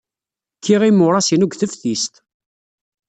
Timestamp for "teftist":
1.55-2.13